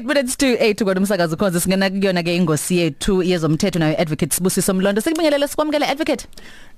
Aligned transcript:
8 0.00 0.06
minutes 0.06 0.36
to 0.36 0.46
8 0.46 0.84
kodwa 0.84 1.36
khonze. 1.36 1.60
Singena 1.60 1.90
kuyona 1.90 2.22
ke 2.22 2.36
ingosi 2.36 2.78
yethu 2.78 3.22
yezomthetho 3.22 3.78
nayo 3.78 4.00
advocate 4.00 4.34
Sibusiso 4.34 4.74
Mlondo. 4.74 5.00
Sikubingelele 5.00 5.48
sikwamukele 5.48 5.86
advocate? 5.86 6.26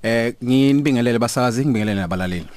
Eh 0.03 0.33
nginibingelele 0.43 1.19
basazi 1.19 1.65
ngibingelele 1.65 2.01
nabalaleli. 2.01 2.47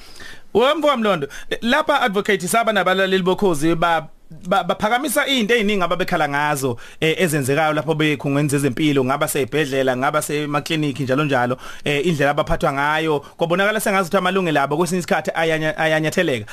Wemvo 0.53 0.97
Mlondo 0.97 1.27
lapha 1.61 2.01
advocate 2.01 2.47
saba 2.47 2.73
nabalaleli 2.73 3.23
bokhozi 3.23 3.75
ba 3.75 4.09
baphakamisa 4.47 5.27
izinto 5.27 5.55
eziningi 5.55 5.83
ababekhala 5.83 6.29
ngazo 6.29 6.77
ezenzekayo 7.01 7.73
lapho 7.73 7.95
bekhungweni 7.95 8.49
zezempilo 8.49 9.05
ngaba 9.05 9.27
seyibhedlela 9.27 9.97
ngaba 9.97 10.21
semaklinikhi 10.21 11.03
njalo 11.03 11.25
njalo 11.25 11.57
indlela 11.85 12.31
abaphathwa 12.31 12.73
ngayo. 12.73 13.19
Kwabonakala 13.19 13.79
sengazi 13.79 14.07
ukuthi 14.07 14.17
amalungelo 14.17 14.61
abo 14.61 14.77
kwesinye 14.77 14.99
isikhathi 14.99 15.31
ayanyatheleka 15.77 16.45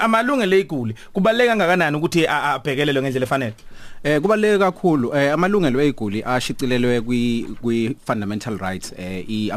amalungelo 0.00 0.56
eguli 0.56 0.94
kubaleka 1.12 1.50
kangakanani 1.50 1.96
ukuthi 1.96 2.26
abhekelelwe 2.26 3.02
ngendlela 3.02 3.24
efanele? 3.24 3.54
Eh 4.04 4.20
kubaleke 4.20 4.58
kakhulu. 4.58 5.16
Eh 5.16 5.32
amalungelo 5.32 5.80
eziguli 5.80 6.22
ashicilelwe 6.22 7.00
kwi 7.00 7.46
kwi 7.62 7.96
fundamental 8.06 8.58
rights. 8.58 8.92
Eh 8.98 9.24
i 9.28 9.50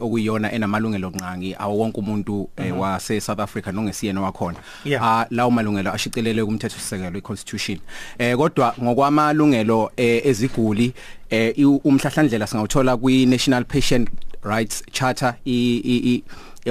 okuyona 0.00 0.52
enamalungelo 0.52 1.08
onqangi 1.08 1.56
awo 1.58 1.78
wonke 1.78 2.00
umuntu 2.00 2.50
wase 2.78 3.20
South 3.20 3.40
Africa 3.40 3.72
nongesiyena 3.72 4.20
wakhona 4.20 4.58
ah 5.00 5.26
lawo 5.30 5.50
malungelo 5.50 5.92
ashicilelwe 5.92 6.44
kumthetho 6.44 6.81
sisekelo 6.82 7.18
iconstitution. 7.18 7.78
Eh 8.18 8.36
kodwa 8.36 8.74
ngokwamalungelo 8.82 9.92
eziguli 9.96 10.92
eh 11.30 11.54
umhlahlandlela 11.84 12.46
singawuthola 12.46 12.96
kwi 12.96 13.26
National 13.26 13.64
Patient 13.64 14.08
Rights 14.42 14.82
Charter 14.92 15.34
i 15.46 16.22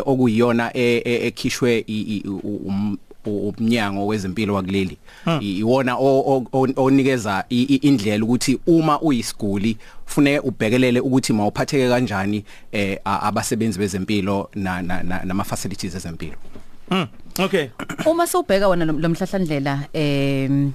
okuyiyona 0.06 0.78
ekhishwe 0.78 1.86
umnyango 3.26 4.08
wezempilo 4.08 4.54
wakuleli. 4.54 4.98
Iwona 5.40 5.98
onikeza 6.76 7.46
indlela 7.50 8.24
ukuthi 8.24 8.60
uma 8.68 9.02
uyisiguli 9.02 9.78
ufune 10.08 10.40
ubhekelele 10.40 11.00
ukuthi 11.00 11.34
mawuphatheke 11.34 11.90
kanjani 11.90 12.44
eh 12.72 12.98
abasebenzi 13.06 13.80
bezempilo 13.80 14.50
na 14.56 14.82
nama 15.26 15.44
facilities 15.44 15.96
ezempilo. 15.96 16.36
Mm 16.92 17.08
okay. 17.40 17.70
Uma 18.06 18.28
sewubheka 18.28 18.68
wona 18.68 18.86
lomhlahlandlela 18.86 19.88
em 19.94 20.74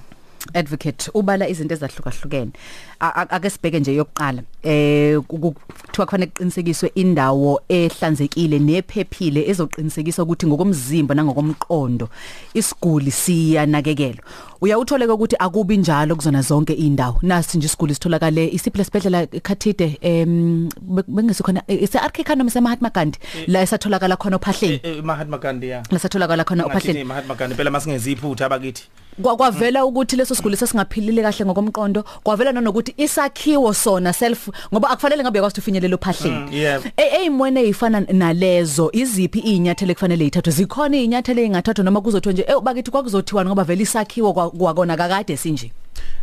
advocate 0.53 1.11
ubala 1.13 1.47
izinto 1.49 1.73
ezahlukahlukene. 1.73 2.51
Ake 2.99 3.49
sibheke 3.49 3.79
nje 3.79 3.95
yokuqala 3.95 4.41
eh 4.63 5.19
kuthiwa 5.27 6.05
khona 6.07 6.25
kuqinisekiswe 6.25 6.91
indawo 6.95 7.61
ehlanzekile 7.69 8.59
nephephile 8.59 9.45
ezoqinisekisa 9.49 10.23
ukuthi 10.23 10.47
ngokomzimba 10.47 11.15
nangokomqondo 11.15 12.09
isiguli 12.53 13.11
siyanakekelwa. 13.11 14.23
Uyawutholeka 14.61 15.13
ukuthi 15.13 15.35
akubi 15.39 15.77
njalo 15.77 16.15
kuzona 16.15 16.41
zonke 16.41 16.73
indawo 16.73 17.19
nasi 17.21 17.57
nje 17.57 17.65
isiguli 17.65 17.93
sitholakale 17.93 18.47
isiphi 18.47 18.77
lesibhedlela 18.77 19.21
ekhathide 19.21 19.97
em 20.01 20.69
bengesekhona 21.07 21.63
ise 21.67 21.97
RK 21.97 22.29
noma 22.35 22.49
se 22.49 22.61
Mahatma 22.61 22.89
Gandhi 22.89 23.19
la 23.47 23.61
esatholakala 23.61 24.15
khona 24.17 24.35
ophahleni. 24.35 25.01
Mahatma 25.01 25.37
Gandhi 25.37 25.69
ya. 25.69 25.83
La 25.91 25.99
satholakala 25.99 26.43
khona 26.43 26.65
ophahleni. 26.65 27.03
Mahatma 27.03 27.35
Gandhi 27.35 27.55
phela 27.55 27.71
masingeziphutha 27.71 28.45
abakithi. 28.45 28.83
Kwavela 29.21 29.85
ukuthi 29.85 30.15
leso 30.15 30.35
siguli 30.35 30.57
sesingaphilile 30.57 31.21
kahle 31.21 31.45
ngokomqondo 31.45 32.03
kwavela 32.23 32.51
nanokuthi 32.51 32.93
isakhiwo 32.97 33.73
sona 33.73 34.13
self 34.13 34.49
ngoba 34.71 34.89
akufanele 34.89 35.23
ngabe 35.23 35.39
yakwazi 35.39 35.59
ufinyelela 35.59 35.95
ophahleni. 35.95 36.81
Eyimone 36.97 37.61
ezifana 37.61 37.99
nalezo 38.01 38.89
iziphi 38.93 39.39
izinyathelo 39.39 39.91
ekufanele 39.91 40.25
ithathwe 40.25 40.53
zikhona 40.53 40.97
izinyathelo 40.97 41.41
ezingathathwa 41.41 41.83
noma 41.83 42.01
kuzothiwa 42.01 42.33
nje 42.33 42.45
eh 42.47 42.61
bakithi 42.61 42.91
kwakuzothiwa 42.91 43.45
ngoba 43.45 43.63
vele 43.63 43.83
isakhiwo 43.83 44.46
kwakona 44.49 44.97
kakade 44.97 45.37
sinje? 45.37 45.71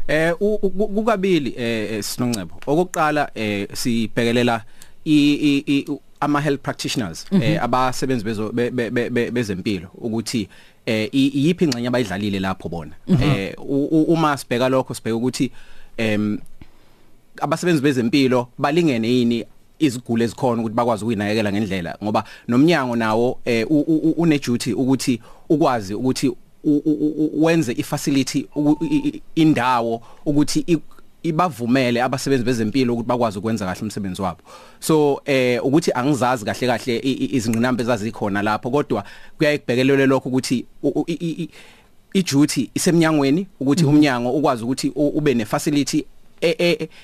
Eh 0.08 0.34
kukabili 0.94 1.54
eh 1.56 2.02
sinongcebo 2.02 2.54
okokuqala 2.66 3.30
eh 3.34 3.68
sibhekelela 3.72 4.64
i 5.06 5.84
ama 6.20 6.40
health 6.40 6.60
practitioners 6.60 7.26
eh 7.32 7.62
abasebenzi 7.62 8.24
bezo 8.24 8.52
bezempilo 9.32 9.88
ukuthi 9.98 10.48
eh 10.86 11.08
iyiphi 11.12 11.64
ingxenye 11.64 11.88
abayidlalile 11.88 12.40
lapho 12.40 12.68
bona? 12.68 12.92
Eh 13.08 13.54
uma 13.58 14.36
sibheka 14.36 14.68
lokho 14.68 14.94
sibheka 14.94 15.16
ukuthi 15.16 15.50
em 15.96 16.38
abasebenzi 17.40 17.82
bezempilo 17.82 18.48
balingene 18.58 19.08
yini 19.08 19.44
iziguli 19.78 20.24
ezikhona 20.24 20.62
ukuthi 20.62 20.74
bakwazi 20.74 21.04
ukuyinakekela 21.04 21.52
ngendlela? 21.52 21.98
Ngoba 22.02 22.24
nomnyango 22.48 22.96
nawo 22.96 23.38
eh 23.44 23.66
une 24.16 24.38
duty 24.38 24.72
ukuthi 24.72 25.20
ukwazi 25.48 25.94
ukuthi 25.94 26.30
wenze 27.34 27.72
ifacility 27.72 28.46
indawo 29.34 30.02
ukuthi 30.26 30.80
ibavumele 31.22 32.02
abasebenzi 32.02 32.44
bezempilo 32.44 32.92
ukuthi 32.92 33.08
bakwazi 33.08 33.38
ukwenza 33.38 33.66
kahle 33.66 33.80
umsebenzi 33.82 34.22
wabo. 34.22 34.40
So 34.80 35.22
eh 35.24 35.64
ukuthi 35.64 35.90
angizazi 35.94 36.44
kahle 36.44 36.66
kahle 36.66 37.00
izingqinamba 37.36 37.82
ezazikhona 37.82 38.42
lapho 38.42 38.70
kodwa 38.70 39.04
kuyayibhekelele 39.38 40.06
lokho 40.06 40.28
ukuthi 40.28 40.66
iduty 42.14 42.70
isemnyangweni 42.74 43.46
ukuthi 43.60 43.84
umnyango 43.84 44.30
ukwazi 44.30 44.64
ukuthi 44.64 44.92
ube 44.94 45.34
nefacility 45.34 46.04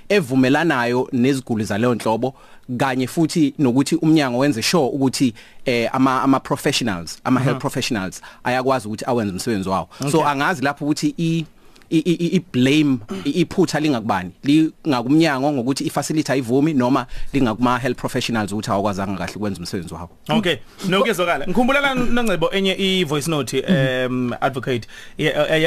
evumelanayo 0.08 1.08
neziguli 1.12 1.64
zaleyo 1.64 1.94
nhlobo 1.94 2.34
kanye 2.76 3.06
futhi 3.06 3.54
nokuthi 3.58 3.96
umnyango 3.96 4.38
wenze 4.38 4.62
sure 4.62 4.90
ukuthi 4.92 5.34
eh 5.64 5.88
ama 5.92 6.22
ama 6.22 6.40
professionals 6.40 7.18
ama 7.24 7.40
health 7.40 7.60
professionals 7.60 8.22
ayakwazi 8.44 8.88
ukuthi 8.88 9.04
awenze 9.04 9.32
umsebenzi 9.32 9.68
wawo. 9.68 9.88
So 10.10 10.28
angazi 10.28 10.62
lapho 10.62 10.84
ukuthi 10.84 11.14
i 11.18 11.46
i 11.90 12.42
blame 12.52 12.98
iphutha 13.24 13.80
lingakubani? 13.80 14.30
Lingakumnyango 14.44 15.52
ngokuthi 15.52 15.84
ifacility 15.84 16.32
ayivumi 16.32 16.74
noma 16.74 17.06
lingakuma 17.32 17.78
health 17.78 17.96
professionals 17.96 18.52
ukuthi 18.52 18.70
awakwazanga 18.70 19.18
kahle 19.18 19.34
ukwenza 19.36 19.58
umsebenzi 19.60 19.94
wabo. 19.94 20.10
Okay 20.28 20.56
nokezwakala 20.88 21.46
ngikhumbula 21.46 21.94
nongcebo 21.94 22.50
enye 22.52 22.72
i 22.78 23.04
voice 23.04 23.30
note 23.30 23.64
um 23.68 24.32
advocate 24.40 24.88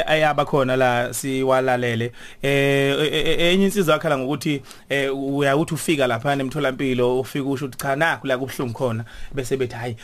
ayaba 0.07 0.45
khona 0.45 0.75
la 0.75 1.13
siwalalele. 1.13 2.11
Eh 2.41 3.53
enye 3.53 3.65
insizwa 3.65 3.93
yakhala 3.93 4.17
ngokuthi 4.17 4.61
uyawuthi 5.13 5.73
ufika 5.73 6.07
lapha 6.07 6.33
emtholampilo 6.33 7.19
ufika 7.19 7.49
usho 7.49 7.65
ukuthi 7.65 7.77
cha 7.77 7.95
nakho 7.95 8.27
la 8.27 8.37
kubhlungu 8.37 8.73
khona. 8.73 9.05
Bese 9.33 9.57
bethi 9.57 9.75
hayi 9.75 9.95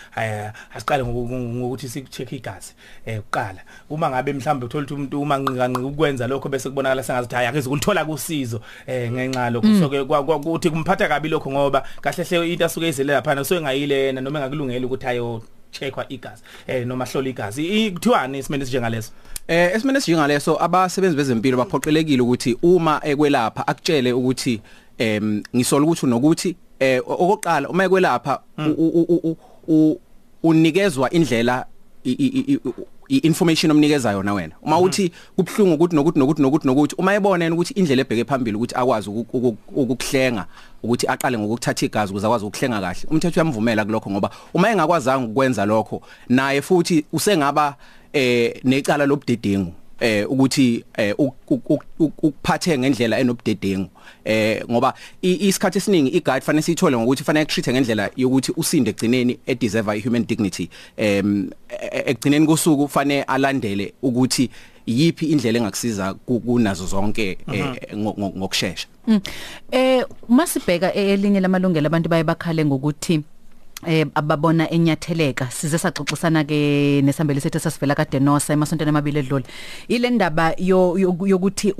asiqale 0.75 1.03
ngokuthi 1.03 1.89
sikucheck 1.89 2.31
igazi 2.31 2.73
eh 3.05 3.19
uqala 3.19 3.61
uma 3.89 4.09
ngabe 4.09 4.33
mhlambe 4.33 4.65
uthola 4.65 4.83
ukuthi 4.83 4.93
umuntu 4.93 5.21
uma 5.21 5.37
nqinqanqi 5.37 5.79
ukwenza 6.09 6.27
lokho 6.27 6.49
bese 6.49 6.69
kubonakala 6.69 7.03
sengathi 7.03 7.35
hayi 7.35 7.47
ake 7.47 7.59
ukulithola 7.59 8.05
kusizo 8.05 8.61
eh 8.87 9.11
ngenxa 9.11 9.49
lokho 9.49 9.67
so 9.79 9.89
ke 9.89 9.99
ukuthi 9.99 10.69
kumphatha 10.69 11.07
kabi 11.07 11.29
lokho 11.29 11.51
ngoba 11.51 11.83
kahle 12.01 12.23
hle 12.23 12.53
into 12.53 12.65
asuke 12.65 12.89
izele 12.89 13.13
lapha 13.13 13.43
so 13.43 13.55
engayilena 13.55 14.21
noma 14.21 14.39
engakulungela 14.39 14.85
ukuthi 14.85 15.07
ayo 15.07 15.41
checkwa 15.71 16.05
igazi 16.09 16.43
eh 16.67 16.85
noma 16.87 17.05
hlola 17.05 17.29
igazi 17.29 17.91
kuthiwani 17.91 18.39
isimene 18.39 18.65
sinjengaleso 18.65 19.11
eh 19.47 19.75
esimene 19.75 20.01
sinjengaleso 20.01 20.57
abasebenzi 20.63 21.17
bezempilo 21.17 21.57
baphoqelekile 21.57 22.21
ukuthi 22.21 22.57
uma 22.63 23.01
ekwelapha 23.03 23.67
akutshele 23.67 24.13
ukuthi 24.13 24.61
em 24.97 25.43
ngisola 25.55 25.85
ukuthi 25.85 26.05
nokuthi 26.07 26.55
eh 26.79 27.01
okoqala 27.05 27.69
uma 27.69 27.83
ekwelapha 27.83 28.41
unikezwa 30.43 31.09
indlela 31.13 31.65
i-information 33.09 33.71
omnikeza 33.71 34.11
yona 34.11 34.33
wena? 34.33 34.55
Uma 34.61 34.79
uthi 34.79 35.11
kubhlungu 35.35 35.73
ukuthi 35.73 35.95
nokuthi 35.95 36.19
nokuthi 36.19 36.41
nokuthi 36.41 36.67
nokuthi 36.67 36.95
uma 36.97 37.13
ebona 37.13 37.43
yena 37.43 37.55
ukuthi 37.55 37.73
indlela 37.73 38.01
ebheke 38.01 38.25
phambili 38.25 38.57
ukuthi 38.57 38.75
akwazi 38.75 39.09
ukukuhlenga 39.09 40.45
ukuthi 40.83 41.07
aqale 41.07 41.37
ngokuthatha 41.37 41.85
igazi 41.85 42.11
ukuze 42.11 42.27
akwazi 42.27 42.45
ukuhlenga 42.45 42.81
kahle 42.81 43.07
umthetho 43.11 43.39
uyamvumela 43.39 43.85
kulokho 43.85 44.11
ngoba 44.11 44.29
uma 44.53 44.71
engakwazanga 44.71 45.27
ukwenza 45.27 45.65
lokho 45.65 46.01
naye 46.29 46.61
futhi 46.61 47.05
usengaba 47.13 47.75
eh 48.13 48.61
necala 48.63 49.05
lobudedengu 49.05 49.73
eh 49.99 50.31
ukuthi 50.31 50.83
ukuphathe 51.99 52.77
ngendlela 52.77 53.19
enobudedengu 53.19 53.89
eh 54.25 54.63
ngoba 54.71 54.93
isikhathi 55.21 55.77
esiningi 55.77 56.09
iguide 56.09 56.45
fanele 56.45 56.61
siyithole 56.61 56.97
ngokuthi 56.97 57.23
fanele 57.23 57.45
treat 57.45 57.67
ngendlela 57.69 58.09
yokuthi 58.15 58.51
usinde 58.57 58.89
egcineni 58.89 59.39
e 59.45 59.55
deserve 59.55 60.01
human 60.01 60.25
dignity. 60.25 60.69
Em 60.97 61.49
egcineni 61.91 62.47
kosuku 62.47 62.87
fanele 62.87 63.23
alandele 63.23 63.93
ukuthi 64.01 64.49
yipi 64.85 65.25
indlela 65.25 65.59
engakusiza 65.59 66.13
kunazo 66.13 66.85
zonke 66.85 67.37
ngokusheshsha 67.95 68.87
eh 69.71 70.05
masibheka 70.29 70.93
elinye 70.93 71.39
lamalungelo 71.39 71.87
abantu 71.87 72.09
baye 72.09 72.23
bakhale 72.23 72.65
ngokuthi 72.65 73.21
eh 73.87 74.05
ababona 74.15 74.69
enyatheleka. 74.69 75.51
Size 75.51 75.77
saxoxisana 75.77 76.43
ke 76.43 77.01
nesambeli 77.03 77.41
sethu 77.41 77.59
sasivela 77.59 77.95
kade 77.95 78.19
nosa 78.19 78.53
emasontweni 78.53 78.89
amabili 78.89 79.19
edlule. 79.19 79.45
Ile 79.87 80.09
ndaba 80.09 80.53
yokuthi 80.57 81.73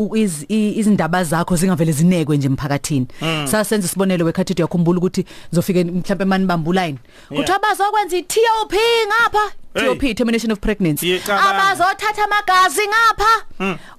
izindaba 0.49 1.23
zakho 1.23 1.55
zingavele 1.55 1.91
zinekwe 1.91 2.37
nje 2.37 2.47
emphakathini. 2.47 3.07
Sasenza 3.45 3.85
isibonelo 3.85 4.25
wekhathi 4.25 4.53
uyakhumbula 4.53 4.97
ukuthi 4.97 5.25
zofike 5.51 5.83
mhlawumbe 5.83 6.25
mani 6.25 6.45
bambulaini 6.45 6.99
kuthi 7.27 7.51
abazokwenza 7.51 8.17
iTOP 8.17 8.73
ngapha. 9.07 9.58
Hey. 9.73 9.85
TOP 9.85 10.15
termination 10.17 10.51
of 10.51 10.59
pregnancy. 10.61 11.07
Ye, 11.09 11.19
cabanga. 11.19 11.49
abazothatha 11.49 12.23
amagazi 12.25 12.81
ngapha. 12.87 13.33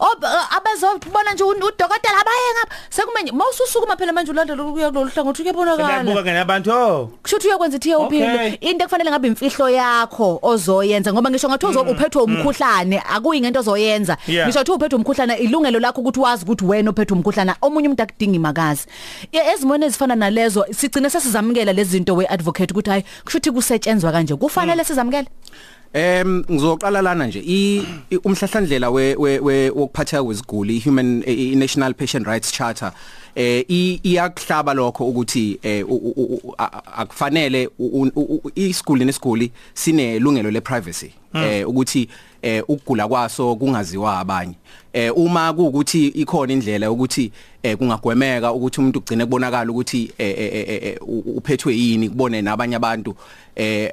Ob- 0.00 0.24
abazobona 0.56 1.32
nje 1.34 1.44
u- 1.44 1.48
udokotela 1.50 2.20
abaye 2.20 2.50
ngapha. 2.58 2.74
Sekumenye 2.90 3.32
mawususukuma 3.32 3.96
phela 3.96 4.12
manje 4.12 4.30
ulandela 4.30 4.62
ukuya 4.64 4.90
kulolu 4.90 5.10
hlangothi 5.10 5.44
Sebabuka 5.44 5.76
kuyabonakala 5.76 6.22
ke 6.22 6.32
nabantu 6.32 6.70
oh 6.72 7.10
kushuthi 7.22 7.46
uyakwenza 7.48 7.76
i-TOP 7.76 8.12
Okay. 8.12 8.58
into 8.60 8.84
ekufanele 8.84 9.10
ngabe 9.10 9.28
imfihlo 9.28 9.68
yakho 9.70 10.38
ozoyenza 10.42 11.12
ngoba 11.12 11.30
ngisho 11.30 11.48
ngathi 11.48 11.66
uzobe 11.66 11.90
uphethwe 11.92 12.22
umkhuhlane 12.22 12.98
akuyi 13.14 13.40
ngento 13.40 13.60
ozoyenza. 13.60 14.16
Yeah. 14.26 14.46
ngisho 14.48 14.58
ngathi 14.60 14.72
uphethwe 14.72 14.96
umkhuhlane 14.98 15.34
ilungelo 15.38 15.78
lakho 15.80 16.00
ukuthi 16.00 16.20
wazi 16.20 16.44
ukuthi 16.44 16.64
wena 16.64 16.90
uphethwe 16.90 17.14
umkhuhlane 17.16 17.54
omunye 17.62 17.88
umuntu 17.88 18.02
akudingi 18.02 18.36
imakazi 18.36 18.86
Ya, 19.32 19.52
ezimweni 19.54 19.84
ezifana 19.86 20.14
nalezo 20.16 20.66
sigcine 20.72 21.10
sesizamukela 21.10 21.72
lezi 21.72 21.90
zinto 21.90 22.14
we 22.16 22.26
advocate 22.26 22.72
ukuthi 22.72 22.90
hayi 22.90 23.04
kushuthi 23.24 23.50
kusetshenzwa 23.50 24.12
kanje 24.12 24.34
kufanele 24.36 24.84
sizamukele? 24.84 25.28
Em 25.92 26.44
ngizoqala 26.50 27.02
lana 27.02 27.26
nje. 27.26 27.40
I 27.42 27.82
i- 28.10 28.16
umhlahlandlela 28.24 28.90
we 28.90 29.16
we 29.16 29.38
we- 29.40 29.70
wokuphatha 29.70 30.22
kweziguli 30.22 30.78
human 30.80 31.22
i- 31.26 31.52
i- 31.52 31.56
National 31.56 31.94
Patient 31.94 32.26
Rights 32.26 32.52
Charter 32.52 32.92
eh 33.34 33.64
iyakuhlaba 33.68 34.74
lokho 34.74 35.08
ukuthi 35.08 35.58
eh 35.62 35.84
akufanele 36.96 37.68
isiguli 38.54 39.04
nesiguli 39.04 39.52
sinelungelo 39.74 40.50
le 40.50 40.60
privacy 40.60 41.12
eh 41.34 41.68
ukuthi 41.68 42.08
eh 42.42 42.62
ukugula 42.68 43.08
kwaso 43.08 43.56
kungaziwa 43.56 44.18
abanye. 44.18 44.54
Eh 44.92 45.16
uma 45.16 45.52
kuukuthi 45.52 46.06
ikhona 46.08 46.52
indlela 46.52 46.90
ukuthi 46.90 47.32
eh 47.62 47.76
kungagwemeka 47.76 48.52
ukuthi 48.52 48.80
umuntu 48.80 48.98
ugcine 48.98 49.24
kubonakala 49.24 49.70
ukuthi 49.70 50.12
eh, 50.18 50.34
eh, 50.38 50.52
eh, 50.54 50.82
eh, 50.82 50.98
uphethwe 51.36 51.76
yini 51.76 52.08
kubone 52.08 52.42
nabanye 52.42 52.76
abantu 52.76 53.14
eh 53.56 53.90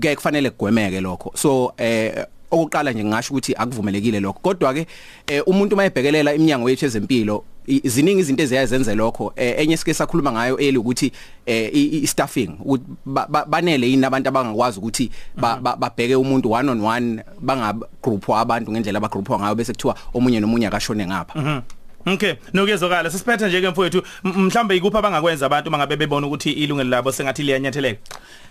ke 0.00 0.16
kufanele 0.16 0.50
kugwemeke 0.50 1.00
lokho. 1.00 1.32
So 1.34 1.72
eh 1.76 2.26
okuqala 2.52 2.92
nje 2.92 3.04
ngisho 3.04 3.34
ukuthi 3.34 3.54
akuvumelekile 3.56 4.20
lokho. 4.20 4.38
Kodwa 4.42 4.74
ke 4.74 4.86
eh, 5.26 5.42
umuntu 5.46 5.76
mayebhekelela 5.76 6.34
iminyango 6.34 6.70
yethu 6.70 6.86
ezempilo 6.86 7.44
i- 7.66 7.80
ziningi 7.88 8.20
izinto 8.20 8.42
eziyazenze 8.42 8.94
lokho 8.94 9.32
eh, 9.36 9.54
enye 9.58 9.76
sike 9.76 9.94
sakhuluma 9.94 10.32
ngayo 10.32 10.58
eli 10.58 10.78
ukuthi 10.78 11.12
eh, 11.46 11.70
i- 11.74 11.98
i- 12.02 12.06
staffing 12.06 12.50
ukuthi 12.64 12.84
ba- 13.06 13.26
ba- 13.28 13.44
banele 13.44 13.90
yini 13.90 14.04
abantu 14.06 14.28
abangakwazi 14.28 14.78
ukuthi 14.78 15.10
ba- 15.36 15.56
ba- 15.56 15.76
babheke 15.76 16.16
umuntu 16.16 16.50
one 16.52 16.68
on 16.70 16.80
one 16.80 17.22
bangagroupwa 17.40 18.40
abantu 18.40 18.72
ngendlela 18.72 18.98
abagroupwa 18.98 19.38
ngayo 19.38 19.54
bese 19.54 19.72
kuthiwa 19.72 19.94
omunye 20.14 20.40
nomunye 20.40 20.66
akashone 20.66 21.06
ngapha. 21.06 21.62
Okay 22.06 22.34
nokuyezokala 22.52 23.10
sisiphethe 23.10 23.46
nje 23.48 23.60
ke 23.60 23.68
mfowethu 23.68 24.02
M- 24.24 24.46
mhlambe 24.46 24.76
ikuphi 24.76 24.96
abangakwenza 24.96 25.46
abantu 25.46 25.70
mangabe 25.70 25.96
bebona 25.96 26.26
ukuthi 26.26 26.50
ilungelo 26.52 26.90
labo 26.90 27.12
sengathi 27.12 27.42
liyanyatheleka 27.42 28.00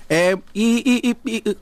Eh 0.09 0.35
i 0.53 0.77
i 0.85 0.95
i- 1.09 1.15
i 1.35 1.55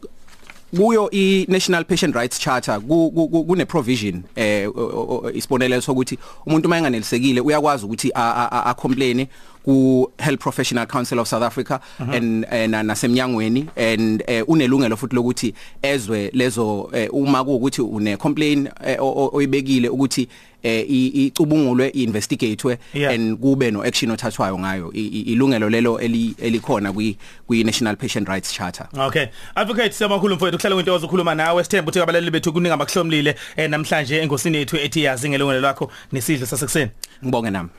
kuyo 0.78 1.10
i 1.12 1.46
National 1.50 1.84
Patient 1.86 2.16
Rights 2.16 2.40
Charter 2.40 2.80
ku- 2.82 3.12
ku- 3.12 3.28
ku- 3.30 3.44
kune 3.46 3.66
provision 3.66 4.24
eh 4.36 4.68
o- 4.68 4.72
o- 4.82 5.22
o- 5.26 5.32
isibonelelo 5.32 5.82
sokuthi 5.82 6.18
umuntu 6.46 6.70
mayenganelisekile 6.70 7.42
uyakwazi 7.42 7.86
ukuthi 7.86 8.12
a- 8.16 8.34
a 8.36 8.48
a- 8.52 8.66
a 8.66 8.74
complain 8.74 9.28
ku 9.70 10.12
Health 10.18 10.40
Professional 10.40 10.88
Council 10.88 11.20
of 11.20 11.28
South 11.28 11.44
Africa 11.44 11.80
and 12.00 12.46
and 12.50 12.74
nasemnyangweni 12.74 13.68
and 13.78 14.24
eh, 14.28 14.44
unelungelo 14.50 14.98
futhi 14.98 15.16
lokuthi 15.16 15.54
ezwe 15.82 16.32
lezo 16.34 16.90
eh, 16.94 17.10
uma 17.14 17.44
kuukuthi 17.44 17.82
une 17.82 18.18
complain 18.18 18.70
eh, 18.86 18.98
o- 19.00 19.12
o- 19.26 19.30
oyibekile 19.34 19.90
ukuthi 19.90 20.28
eh 20.64 20.86
i- 20.90 21.08
icubungulwe 21.26 21.88
investigatewe 21.90 22.78
Yeah. 22.94 23.14
and 23.14 23.38
kube 23.40 23.72
no 23.72 23.84
action 23.84 24.12
othathwayo 24.12 24.60
ngayo. 24.60 24.92
I- 24.94 25.08
i- 25.08 25.22
ilungelo 25.22 25.70
lelo 25.70 26.00
eli- 26.00 26.36
elikhona 26.38 26.94
kwi 26.94 27.18
kwi 27.48 27.64
National 27.64 27.96
Patient 27.96 28.28
Rights 28.28 28.54
Charter. 28.54 28.88
Okay. 29.00 29.26
Advocate 29.56 29.92
siyamakhulu 29.94 30.36
mfowethu 30.36 30.58
kuhlala 30.58 30.76
kwinto 30.76 30.94
ozokhuluma 30.96 31.36
nawe. 31.36 31.64
Sithemba 31.64 31.84
ukuthi 31.90 32.00
abalali 32.00 32.32
bethu 32.32 32.54
kuninga 32.54 32.74
abakuhlomlile 32.74 33.36
eh, 33.58 33.70
namhlanje 33.70 34.18
engosini 34.22 34.58
yethu 34.58 34.78
ethi 34.78 35.04
yazi 35.04 35.30
ngelungelo 35.30 35.62
lakho 35.62 35.92
nesidlo 36.12 36.46
sasekuseni. 36.46 36.92
Ngibonge 37.24 37.50
nami. 37.50 37.70